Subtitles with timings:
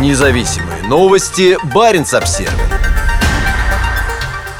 [0.00, 1.56] Независимые новости.
[1.72, 2.52] Барин обсерва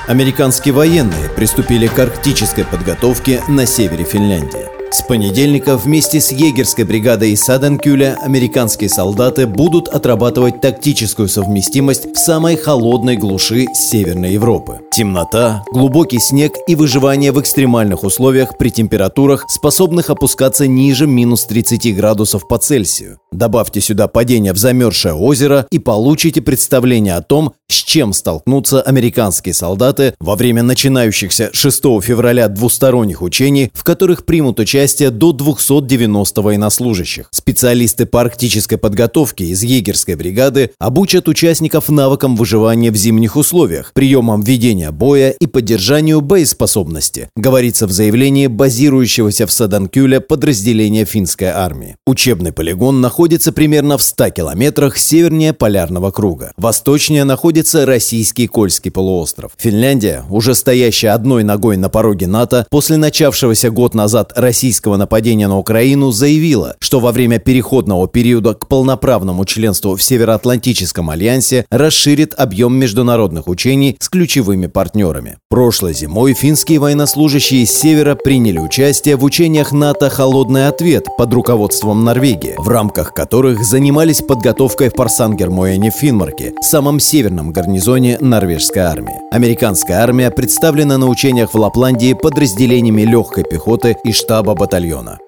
[0.07, 4.64] Американские военные приступили к арктической подготовке на севере Финляндии.
[4.94, 12.54] С понедельника вместе с егерской бригадой Саденкюля американские солдаты будут отрабатывать тактическую совместимость в самой
[12.54, 14.82] холодной глуши Северной Европы.
[14.92, 21.96] Темнота, глубокий снег и выживание в экстремальных условиях при температурах, способных опускаться ниже минус 30
[21.96, 23.18] градусов по Цельсию.
[23.32, 29.55] Добавьте сюда падение в замерзшее озеро и получите представление о том, с чем столкнутся американские
[29.55, 36.43] солдаты во время начинающихся 6 февраля двусторонних учений, в которых примут участие участие до 290
[36.43, 37.29] военнослужащих.
[37.30, 44.42] Специалисты по арктической подготовке из егерской бригады обучат участников навыкам выживания в зимних условиях, приемам
[44.42, 51.97] ведения боя и поддержанию боеспособности, говорится в заявлении базирующегося в Саданкюле подразделения финской армии.
[52.06, 56.53] Учебный полигон находится примерно в 100 километрах севернее Полярного круга.
[56.59, 59.53] Восточнее находится российский Кольский полуостров.
[59.56, 65.47] Финляндия, уже стоящая одной ногой на пороге НАТО, после начавшегося год назад российского российского нападения
[65.47, 72.34] на Украину заявила, что во время переходного периода к полноправному членству в Североатлантическом альянсе расширит
[72.36, 75.36] объем международных учений с ключевыми партнерами.
[75.48, 82.02] Прошлой зимой финские военнослужащие из Севера приняли участие в учениях НАТО «Холодный ответ» под руководством
[82.02, 89.20] Норвегии, в рамках которых занимались подготовкой в Парсангермоэне в Финмарке, самом северном гарнизоне норвежской армии.
[89.30, 95.19] Американская армия представлена на учениях в Лапландии подразделениями легкой пехоты и штаба батальона.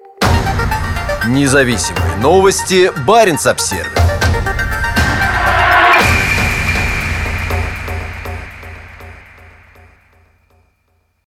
[1.27, 2.91] Независимые новости.
[3.05, 4.06] Барин обсервис